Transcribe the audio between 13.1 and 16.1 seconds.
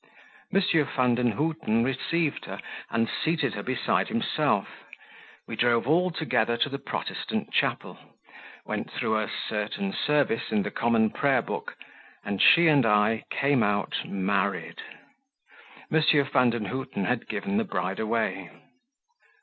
came out married. M.